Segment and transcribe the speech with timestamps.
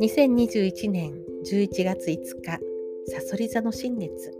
[0.00, 1.14] 2021年
[1.50, 2.60] 11月5日
[3.10, 4.30] さそり座の新月。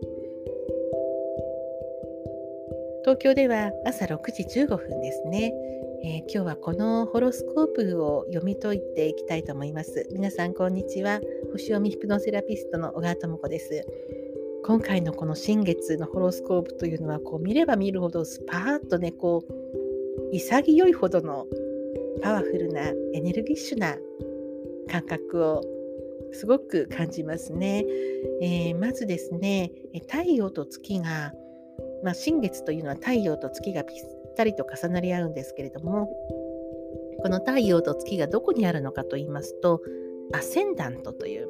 [3.04, 5.54] 東京では朝6時15分ですね、
[6.04, 10.06] えー、今日はこのホロスコープを読み解いていきたいと思います。
[10.12, 11.20] 皆さんこんにちは。
[11.52, 13.86] 星読みヒプノセラピストの小川智子です。
[14.68, 19.77] 今回のこの新月のホロスコープというのはこう見れば見るほどスパーッとねこう
[20.32, 21.46] 潔いほどの
[22.22, 23.96] パワフルなエネルギッシュな
[24.90, 25.62] 感覚を
[26.32, 27.84] すごく感じますね。
[28.40, 29.70] えー、まずですね
[30.08, 31.32] 太陽と月が、
[32.02, 33.96] まあ、新月というのは太陽と月がぴっ
[34.36, 36.08] たりと重なり合うんですけれども
[37.22, 39.80] この太陽と月がどこにあるのかと言いますと
[40.32, 41.48] アセンダントという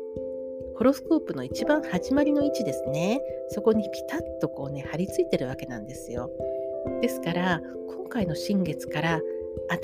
[0.76, 6.30] ホロスコープの一番始まりの位置ですねそこにピタッとこうね張り付いてるわけなんですよ。
[7.00, 9.20] ですから今回の新月から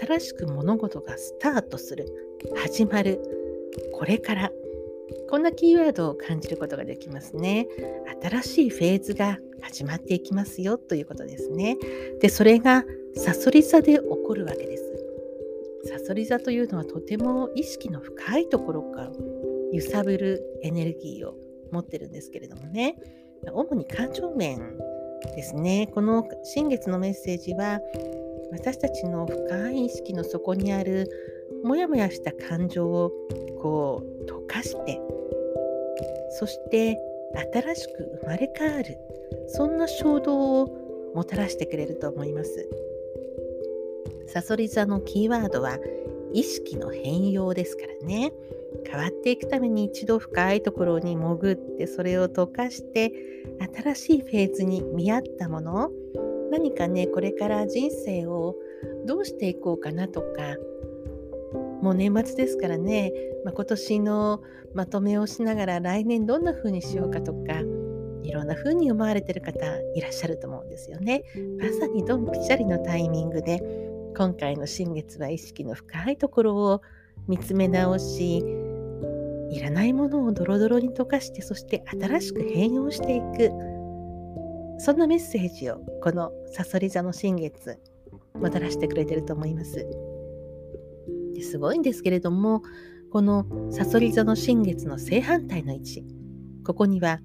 [0.07, 2.06] 新しく物事がスタートする
[2.56, 3.20] 始まる
[3.92, 4.50] これから
[5.28, 7.67] こんなキーワードを感じることができますね。
[8.22, 11.77] 新しいフェーズが始まっていきますよということですね。
[12.20, 12.84] で、それが
[13.17, 14.84] サソリ座で起こるわけです。
[15.84, 19.12] サソリ座というのはとても意識の深いところから
[19.72, 21.34] 揺さぶるエネルギーを
[21.72, 22.97] 持ってるんですけれどもね。
[23.53, 24.61] 主に感情面
[25.34, 25.89] ですね。
[25.94, 27.80] この新月のメッセージは
[28.53, 31.11] 私たちの深い意識の底にある
[31.64, 33.11] モヤモヤした感情を
[33.61, 35.00] こう溶かして
[36.31, 36.98] そして
[37.53, 38.98] 新しく生まれ変わる
[39.48, 42.69] そんな衝動をもたらしてくれると思います。
[44.27, 45.78] さそり座のキーワードは
[46.33, 48.33] 意識の変容ですからね
[48.86, 53.12] 変わっていくために一度深いところに潜ってそれを溶かして
[53.83, 55.91] 新しいフェーズに見合ったもの。
[56.50, 58.55] 何かねこれから人生を
[59.06, 60.56] どうしていこうかなとか。
[61.83, 63.12] もう年末ですからね、
[63.44, 67.60] まあ、今年のまとめをしながら来年どんな風にしようかとか。
[68.25, 69.54] いろんな風に思われてる方
[69.94, 71.25] いらっしゃると思うんですよね。
[71.59, 73.60] まさにドンピシャリのタイミングで
[74.16, 76.82] 今回の新月は意識の深いところを
[77.28, 78.43] 見つめ直し
[79.50, 83.50] いらないものをドロドロに溶かしてそして新しく変容していく
[84.78, 87.78] そんなメッセージをこのさそり座の新月
[88.34, 89.87] もたらしてくれてると思います。
[91.41, 92.62] すごいんですけれども
[93.10, 96.05] このさそり座の新月の正反対の位置
[96.65, 97.21] ここには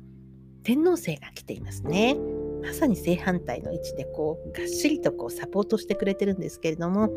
[0.63, 2.16] 天王星が来ていますね。
[2.62, 7.09] まさに正反対の位置でこうがっしりとこうサポートしてくれてるんですけれども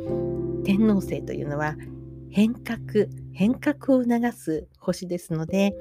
[0.65, 1.77] 天王星というのは
[2.33, 2.79] 変革
[3.33, 5.75] 変革を促す星ですので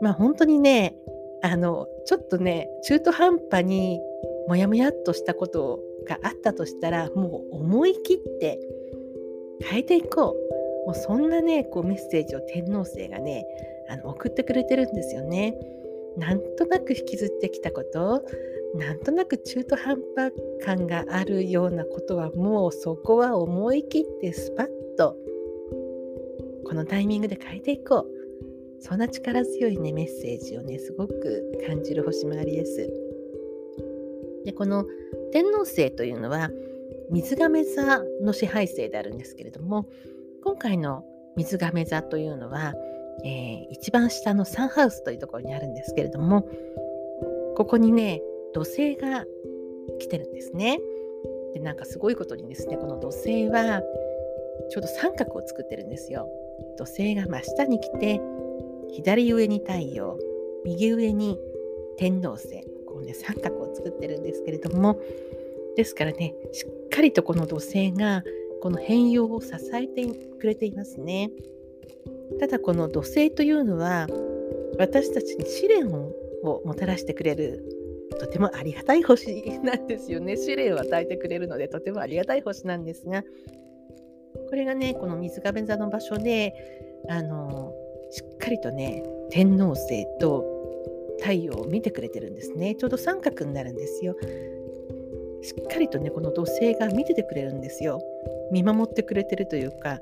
[0.00, 0.94] まあ本当にね
[1.42, 4.00] あのちょっとね中途半端に
[4.48, 8.60] モヤモヤっとしたことがあったとしたらもう思い切って
[9.62, 10.62] 変えていこう。
[10.86, 13.46] もうそんなね、こうメッセージを天皇星がね、
[13.88, 15.54] あの送ってくれてるんですよね。
[16.16, 18.24] なんとなく引きずってきたこと、
[18.74, 20.32] なんとなく中途半端
[20.64, 24.66] 感があるようなことはもうそこは思い切ってスパッ
[24.96, 25.16] と
[26.64, 28.22] このタイミングで変えていこう。
[28.82, 32.90] そんな力強いねメッセージをねすごく感じる星回りです。
[34.44, 34.84] でこの
[35.30, 36.50] 天皇星というのは
[37.10, 39.86] 水亀座の支配性であるんですけれども
[40.42, 41.04] 今回の
[41.36, 42.74] 水亀座というのは、
[43.24, 46.48] えー、一番下のサンハウスというところにあるんですけれども
[47.56, 48.20] ここにね
[48.52, 49.24] 土星が
[50.00, 50.80] 来てるんですね。
[51.54, 53.80] でなんかすごいことにですねこの土星は
[54.70, 56.28] ちょうど三角を作ってるんですよ。
[56.76, 58.20] 土星が真下に来て
[58.92, 60.18] 左上に太陽
[60.64, 61.38] 右上に
[61.96, 65.00] 天王星こうね三角を作ってるんですけれども
[65.76, 68.22] ですからねしっかりとこの土星が
[68.62, 70.06] この変容を支えて
[70.38, 71.30] くれていますね。
[72.38, 74.06] ただこの土星というのは
[74.78, 77.64] 私たちに試練をもたらしてくれる
[78.18, 80.36] とてもありがたい星なんですよね。
[80.36, 83.24] 試練を与えてくれるのでとてもありがたい星なんですが
[84.48, 86.54] これがねこの水亀座の場所で
[87.08, 87.72] あの
[88.10, 90.44] しっかりとね天王星と
[91.20, 92.74] 太陽を見てくれてるんですね。
[92.74, 94.16] ちょうど三角になるんですよ。
[95.42, 98.00] しっかりとねこの土星が見ててくれるんですよ
[98.52, 99.98] 見守ってくれてるというか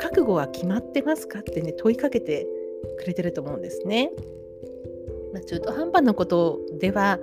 [0.00, 2.46] 覚悟は決まってますかってね問いかけて
[2.98, 4.10] くれてると思うんですね、
[5.32, 7.18] まあ、中途半端なことでは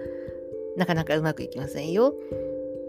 [0.77, 2.13] なかなかうまくいきませんよ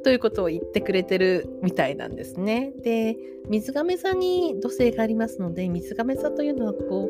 [0.03, 2.73] ということを言ってくれてるみたいなんですね。
[2.83, 3.17] で
[3.49, 7.09] 水亀座に土星がありますので水亀座というのはこ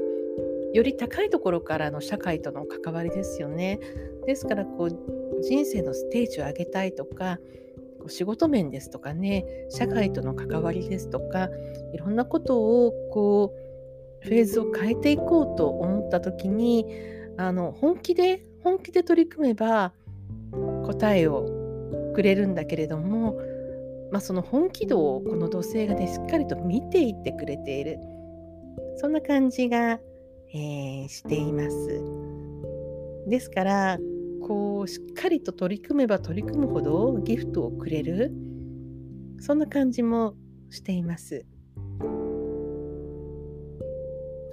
[0.73, 3.81] うより高いところからの社会との関わりですよね。
[4.27, 7.39] ですからこう人生のステージを上げたいとか
[8.09, 11.49] 仕事面ですとかね社会との関わりですとか
[11.93, 13.55] いろんなことをこ
[14.23, 16.87] うフェーズを変えていこうと思った時に
[17.37, 19.93] あの本気で本気で取り組めば
[20.85, 21.60] 答えを
[22.15, 23.39] くれるんだけれども、
[24.11, 27.99] まあ、その本気度をこの土星がねしっかりと見ていってくれている
[28.97, 29.99] そんな感じが、
[30.53, 32.03] えー、しています。
[33.27, 33.99] ですから
[34.43, 38.33] こうしっかりと取り組めば取り組むほどギフトをくれる
[39.39, 40.35] そんな感じも
[40.71, 41.45] しています。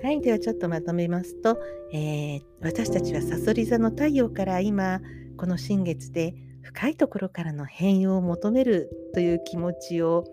[0.04, 1.58] はい、ではちょっとまとめますと、
[1.92, 5.02] えー、私たちはさそり座の太陽から今
[5.38, 6.36] この新月で
[6.68, 10.26] 深いところからの変容を求めるという気持ちを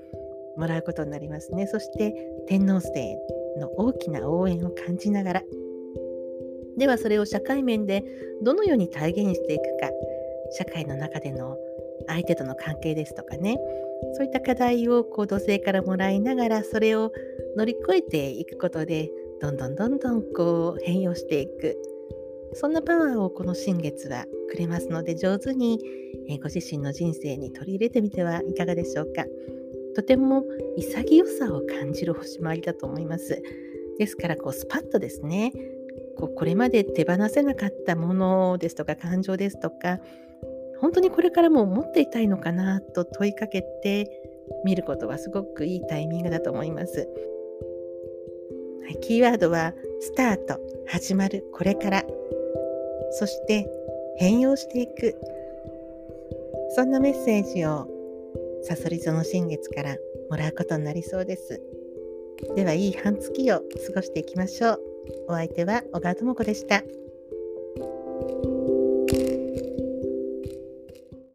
[0.56, 1.66] もらうことになりますね。
[1.66, 2.12] そして
[2.48, 2.90] 天王星
[3.58, 5.42] の大きな応援を感じながら。
[6.76, 8.04] ではそれを社会面で
[8.42, 9.90] どのように体現していくか。
[10.50, 11.56] 社会の中での
[12.08, 13.56] 相手との関係ですとかね。
[14.14, 17.12] そういった課題をこう土星からもらいながらそれを
[17.56, 19.08] 乗り越えていくことで
[19.40, 21.93] どんどんどんどんこう変容していく。
[22.52, 25.80] そんなパワーをこの新月はくれますので上手に
[26.42, 29.24] ご自身の人生に取り入れてみてはいかがでしょうか。
[29.96, 30.44] とても
[30.76, 33.42] 潔さを感じる星回りだと思います。
[33.98, 35.52] ですからこうスパッとですね
[36.16, 40.00] こうこれまで手放せなかったものですとか感情ですとか
[40.80, 44.10] 本当にこれからも持っていたいのかなと問いかけて
[44.64, 47.08] みることはすごくいいタイミングだと思います。
[49.00, 52.04] キーワードはスタート、始まる、これから、
[53.12, 53.66] そして
[54.16, 55.16] 変容していく。
[56.70, 57.86] そんなメッセージを
[58.62, 59.96] さそり座の新月から
[60.30, 61.60] もらうことになりそうです。
[62.56, 63.62] では、いい半月を過
[63.94, 64.80] ごしていきましょう。
[65.28, 66.82] お相手は小川智子でした。